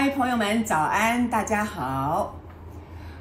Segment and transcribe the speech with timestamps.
[0.00, 2.32] 嗨，朋友们，早安，大家好。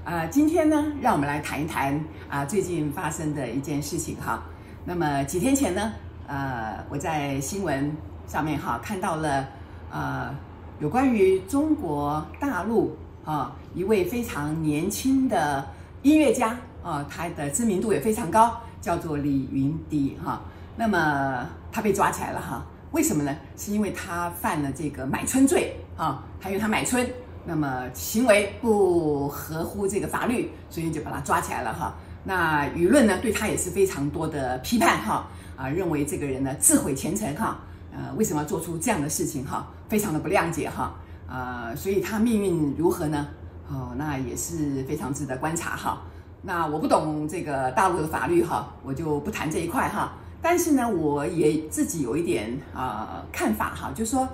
[0.05, 1.99] 啊、今天呢，让我们来谈一谈
[2.29, 4.43] 啊、最近发生的一件事情哈。
[4.85, 5.93] 那么几天前呢，
[6.27, 7.91] 呃，我在新闻
[8.27, 9.47] 上面哈看到了
[9.89, 10.29] 呃，
[10.77, 15.67] 有关于中国大陆啊一位非常年轻的
[16.03, 20.43] 音乐家啊，他的知名度也非常高，叫做李云迪哈。
[20.75, 22.63] 那么他被抓起来了哈。
[22.91, 23.35] 为什么呢？
[23.55, 27.07] 是因为他犯了这个买春罪啊，还有他买春，
[27.45, 31.95] 那么行为不合乎这个法律，所以就把他抓起来了哈。
[32.23, 37.59] 那舆论呢，对他也是非常多的批判哈啊，认为这个人呢自毁前程哈，
[37.91, 39.67] 呃，为什么要做出这样的事情哈？
[39.89, 40.95] 非常的不谅解哈
[41.27, 43.27] 啊，所以他命运如何呢？
[43.69, 46.01] 哦，那也是非常值得观察哈。
[46.41, 50.13] 那我不懂这个大陆的法律哈，我就不谈这一块哈。
[50.41, 54.27] 但是呢，我也自己有一点啊、看法哈，就是说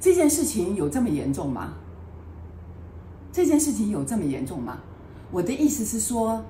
[0.00, 1.74] 这件事情有这么严重吗？
[3.30, 4.78] 这件事情有这么严重吗？
[5.30, 6.42] 我的意思是说，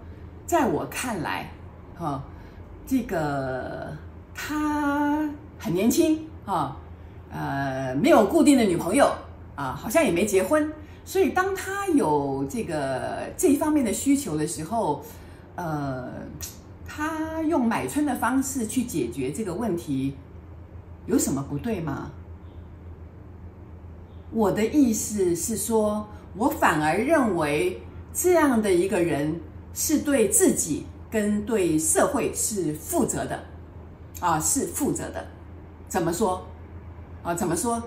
[0.46, 1.50] 在我看来，
[1.96, 2.22] 哈、
[2.86, 3.92] 这个
[4.33, 6.77] 他很年轻哈、
[7.30, 9.11] 呃，没有固定的女朋友
[9.56, 10.72] 啊，好像也没结婚，
[11.05, 15.02] 所以当他有这个这一方面的需求的时候，
[15.56, 16.08] 呃。
[16.96, 20.14] 他用买春的方式去解决这个问题，
[21.06, 22.12] 有什么不对吗？
[24.30, 26.06] 我的意思是说，
[26.36, 29.40] 我反而认为这样的一个人
[29.72, 33.42] 是对自己跟对社会是负责的，
[34.20, 35.26] 啊，是负责的。
[35.88, 36.46] 怎么说？
[37.24, 37.82] 啊，怎么说？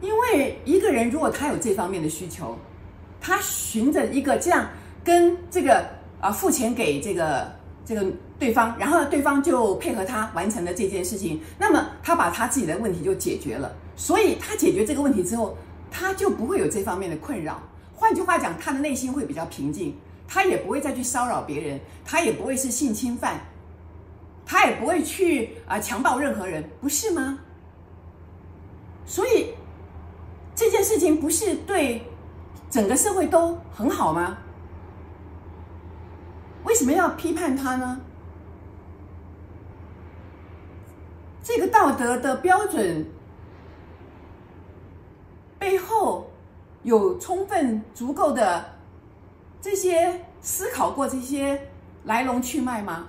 [0.00, 2.56] 因为一个人如果他有这方面的需求，
[3.20, 4.68] 他循着一个这样
[5.02, 5.84] 跟这个
[6.20, 7.60] 啊付钱给这个。
[7.84, 8.06] 这个
[8.38, 15.56] 对方，然后呢对方就配合他完成了这件事情，那么他把他自己的问题就解决了，所以他解决这个问题之后，
[15.90, 17.60] 他就不会有这方面的困扰。
[17.94, 19.94] 换句话讲，他的内心会比较平静，
[20.26, 23.40] 他也不会再去骚扰别人，他也不会是性侵犯，
[24.44, 27.38] 他也不会去啊强暴任何人，不是吗？
[29.04, 29.54] 所以
[30.54, 32.02] 这件事情不是对
[32.70, 34.38] 整个社会都很好吗？
[36.64, 38.00] 为什么要批判他呢？
[41.42, 43.04] 这个道德的标准
[45.58, 46.30] 背后
[46.84, 48.64] 有充分足够的
[49.60, 51.68] 这些思考过这些
[52.04, 53.08] 来龙去脉吗？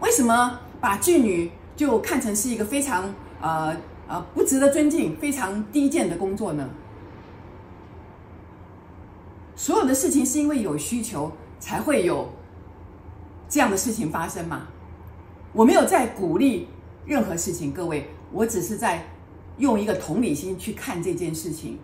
[0.00, 6.68] 为什么把妓女就看成是一个非常呃呃不值得尊敬、非常低贱的工作呢？
[9.60, 12.26] 所有的事情是因为有需求才会有
[13.46, 14.66] 这样的事情发生吗？
[15.52, 16.66] 我没有在鼓励
[17.04, 19.04] 任何事情，各位，我只是在
[19.58, 21.78] 用一个同理心去看这件事情。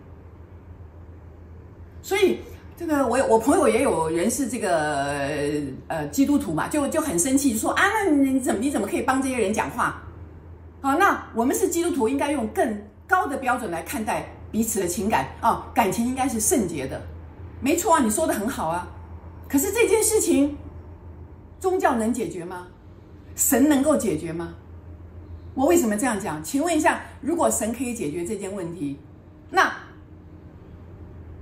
[2.01, 2.39] 所以，
[2.75, 5.13] 这个我我朋友也有人是这个
[5.85, 10.01] 呃基督徒嘛，就就很生气，说啊，那你怎么你怎么可以帮这些人讲话？
[10.81, 16.99] 好，那我们是基督徒，应该用更高的标准来看待彼此的情感啊，感情应该是圣洁的。
[17.59, 18.87] 没错啊，你说的很好啊，
[19.49, 20.55] 可是这件事情，
[21.59, 22.67] 宗教能解决吗？
[23.35, 24.53] 神能够解决吗？
[25.55, 26.43] 我为什么这样讲？
[26.43, 28.99] 请问一下，如果神可以解决这件问题，
[29.49, 29.73] 那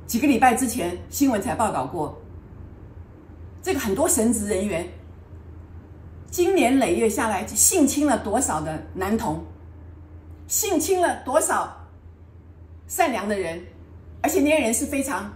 [0.08, 2.18] 几个礼拜之前新闻才报道过，
[3.62, 4.88] 这个很多神职人员，
[6.32, 9.44] 经年累月下来性侵了多少的男童，
[10.47, 11.76] 性侵了多少
[12.88, 13.62] 善良的人，
[14.22, 15.30] 而且那些人是非常。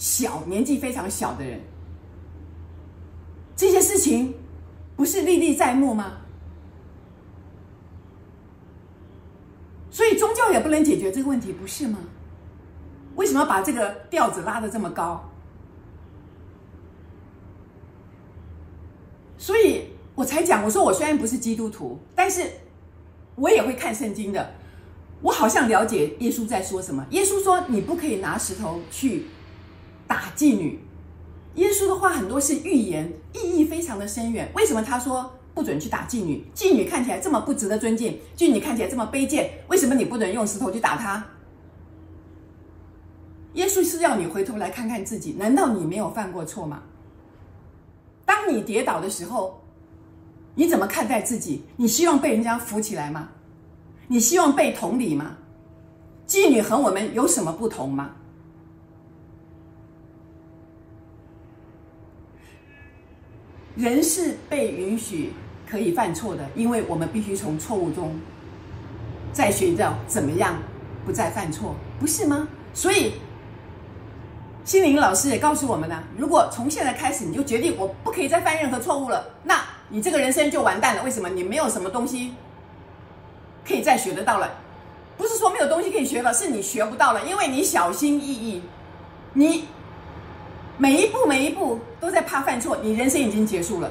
[0.00, 1.60] 小年纪非常小的人，
[3.54, 4.34] 这些事情
[4.96, 6.16] 不是历历在目吗？
[9.90, 11.98] 所以宗教也不能解决这个问题，不是吗？
[13.16, 15.22] 为什么要把这个调子拉得这么高？
[19.36, 22.50] 所以我才讲，我说我虽然不是基督徒，但是
[23.34, 24.54] 我也会看圣经的。
[25.20, 27.06] 我好像了解耶稣在说什么。
[27.10, 29.26] 耶稣说：“你不可以拿石头去。”
[30.10, 30.76] 打妓女，
[31.54, 34.50] 耶稣的话很多是预言，意义非常的深远。
[34.56, 36.44] 为什么他说不准去打妓女？
[36.52, 41.24] 妓女看起来这么不值得尊敬，妓女看起来这么卑贱，为什么你不能用石头去打她？
[43.54, 46.82] 耶稣是要你回头来看看自己，难道你没有犯过错吗？
[48.24, 49.62] 当你跌倒的时候，
[50.56, 51.62] 你怎么看待自己？
[51.76, 53.28] 你希望被人家扶起来吗？
[54.08, 55.36] 你希望被同理吗？
[56.26, 58.16] 妓女和我们有什么不同吗？
[63.80, 65.32] 人是被允许
[65.68, 68.14] 可以犯错的，因为我们必须从错误中
[69.32, 70.56] 再学到怎么样
[71.06, 72.46] 不再犯错，不是吗？
[72.74, 73.14] 所以
[74.64, 81.02] 心灵老师也告诉我们呢，如果从现在开始你就决定我不可以再犯任何错误了，那你这个人生就完蛋了。
[81.02, 81.28] 为什么？
[81.30, 82.34] 你没有什么东西
[83.66, 84.50] 可以再学得到了。
[85.16, 88.62] 不是说没有东西可以学了，是你学不到了，因为你小心翼翼，
[89.32, 89.64] 你
[90.76, 93.90] 每一步每一步都在怕犯错，你人生已经结束了，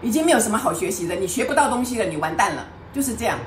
[0.00, 3.38] 已经没有什么好学习的，你学不到东西了，你完蛋了，就是这样。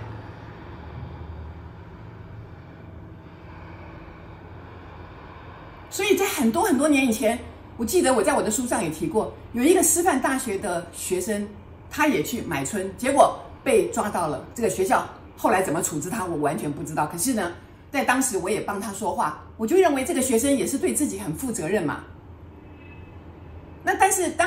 [5.89, 7.37] 所以在很多很多年以前，
[7.75, 11.47] 我记得我在我的书上也提过，有一个师范大学的学生，
[11.89, 15.05] 他也去买春，结果被抓到了，这个学校。
[15.35, 17.07] 后来怎么处置他，我完全不知道。
[17.07, 17.51] 可是呢，
[17.91, 22.03] 在当时我也帮他说话，我就认为这个学生也是对自己很负责任嘛。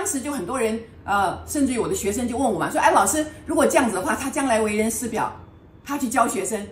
[0.04, 5.34] 当时就很多人，呃，甚至于我的学生就问我嘛，说：“哎，老师，如果这样子的话，他将来为人师表，
[5.82, 6.62] 他去教学生，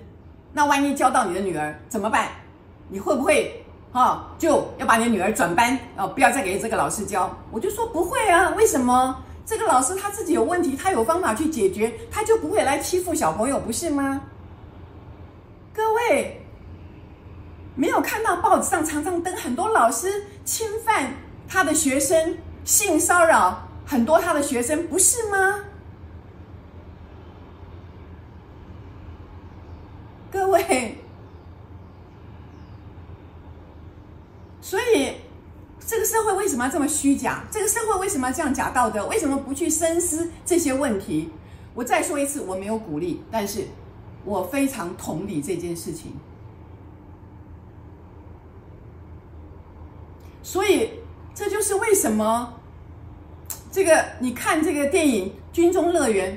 [0.52, 2.29] 那万一教到你的女儿怎么办？
[2.90, 9.17] 你会不会哈、就要把你的女儿转班，哦，不要再给这个老师教？”我就说不会啊，为什么？
[9.46, 14.20] 这个老师他自己有问题，他有方法去解决，他就不会来欺负小朋友，不是吗？
[15.73, 16.44] 各位，
[17.76, 21.14] 没有看到报纸上常常登很多老师侵犯
[21.49, 25.64] 他的学生、性骚扰很多他的学生，不是吗？
[30.31, 30.99] 各位，
[34.61, 35.17] 所以。
[35.85, 37.44] 这个社会为什么要这么虚假？
[37.50, 39.05] 这个社会为什么要这样假道德？
[39.08, 41.29] 为什么不去深思这些问题？
[41.75, 43.67] 我再说一次，我没有鼓励，但是
[44.25, 46.15] 我非常同理这件事情。
[50.43, 50.88] 所以
[51.34, 52.61] 这就是为什么
[53.70, 56.34] 这个你看这个电影《军中乐园》，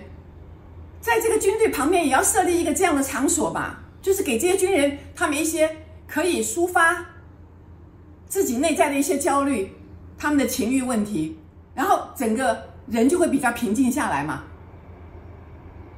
[1.02, 5.70] 在这个军队旁边也要设立一个这样的场所吧，就是给这些军人他们一些
[6.08, 7.06] 可以抒发。
[8.28, 9.72] 自己内在的一些焦虑，
[10.18, 11.38] 他们的情欲问题，
[11.74, 14.44] 然后整个人就会比较平静下来嘛，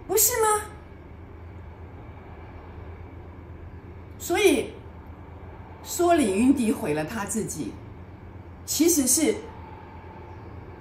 [0.07, 0.61] 不是吗？
[4.19, 4.71] 所以
[5.83, 7.71] 说李云迪毁了他自己，
[8.67, 9.33] 其实是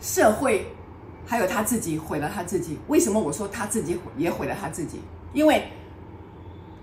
[0.00, 0.66] 社会
[1.24, 2.78] 还有他自己毁了他自己。
[2.88, 5.00] 为什么我说他自己也毁了他自己？
[5.32, 5.62] 因为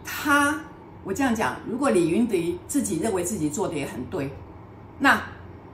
[0.03, 0.59] 他，
[1.03, 4.29] 我这样讲，如果李云迪自己认为自己做的也很对。
[4.97, 5.21] 那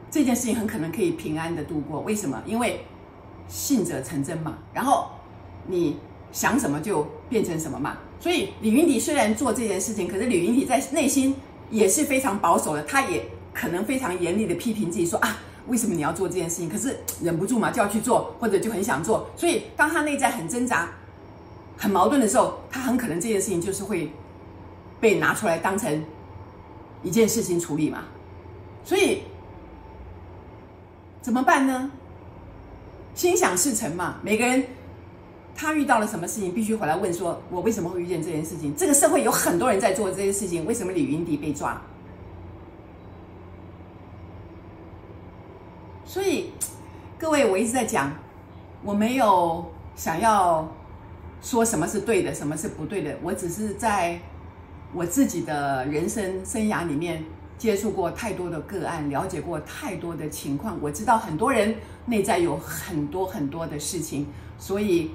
[0.10, 2.42] 这件事情很可能可以平安的度过，为什么？
[2.46, 2.84] 因为
[3.48, 4.58] 信者成真嘛。
[4.74, 5.10] 然后
[5.68, 6.00] 你
[6.32, 7.98] 想什么就变成什么嘛。
[8.20, 11.36] 所以李云迪虽然做这件事情，可是李云迪在内心
[11.70, 13.24] 也是非常保守的，他也
[13.60, 16.70] 可能非常严厉的批评自己说啊，为什么你要做这件事情？
[16.70, 19.30] 可是忍不住嘛，就要去做，或者就很想做。
[19.36, 20.90] 所以当他内在很挣扎、
[21.76, 24.10] 很矛盾的时候，他很可能这件事情就是会
[25.02, 26.02] 被拿出来当成
[27.04, 28.06] 一件事情处理嘛。
[28.86, 29.24] 所以
[31.22, 31.92] 怎么办呢？
[33.14, 34.16] 心想事成嘛。
[34.24, 34.64] 每个人
[35.54, 38.74] 他遇到了什么事情，必须回来问说：我为什么会遇见这件事情？
[38.78, 41.80] 这个社会有很多人在做这件事情，为什么李云迪被抓？
[46.10, 46.50] 所以
[47.20, 48.12] 各位，我一直在讲，
[48.84, 49.64] 我没有
[49.96, 50.68] 想要
[51.40, 54.20] 说什么是对的，什么是不对的，我只是在
[54.92, 57.24] 我自己的人生生涯里面。
[57.60, 61.76] 接触过太多的个案，了解过太多的情况，我知道很多人
[62.06, 64.26] 内在有很多很多的事情，
[64.58, 65.12] 所以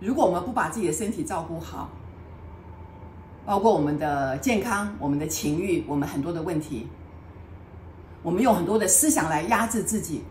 [0.00, 1.88] 如果我们不把自己的身体照顾好，
[3.46, 6.88] 包括我们的健康、我们的情欲、我们很多的问题，
[8.22, 10.22] 我们用很多的思想来压制自己，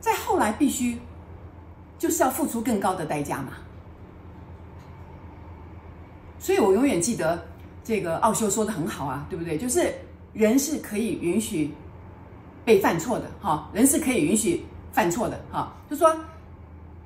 [0.00, 0.98] 在后来必须
[1.98, 3.52] 就是要付出更高的代价嘛。
[6.38, 7.42] 所以我永远记得
[7.84, 9.58] 这个奥修说的很好啊，对不对？
[9.58, 9.94] 就是。
[10.32, 11.74] 人是可以允许
[12.64, 16.16] 被犯错的，哈，人是可以允许犯错的，哈，就说，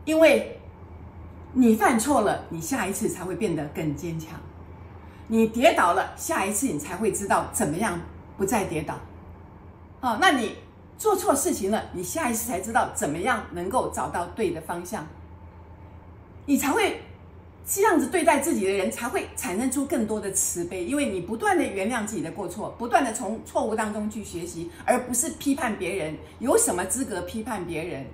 [0.04, 0.60] 因为
[1.54, 4.38] 你犯错了，你下一次才会变得更坚强，
[5.26, 7.98] 你跌倒了，下一次你才会知道怎么样
[8.36, 8.94] 不再跌倒，
[10.04, 10.56] 哦，那你
[10.98, 15.06] 做错事情了，你下一次才知道怎么样能够找到对的方向，
[16.44, 17.00] 你才会。
[17.66, 26.14] 这样子对待自己的人才会产生出更多的慈悲，因为你不断的原谅自己的过错，不断的从错误当中去学习，而不是批判别人。
[26.40, 28.04] 有什么资格批判别人？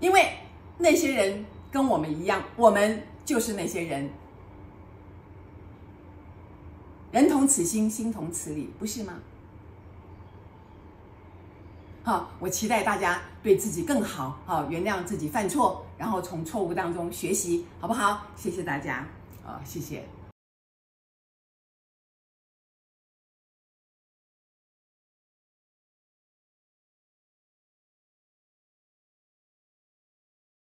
[0.00, 0.34] 因为
[0.76, 4.10] 那些人跟我们一样，我们就是那些人。
[7.12, 9.12] 人同此心，心同此理，不是吗？
[12.02, 18.26] 好，我期待大家对自己更好，好，原谅自己犯错，然后从错误当中学习，好不好？
[18.34, 19.06] 谢谢大家。
[19.44, 20.04] 啊，谢谢。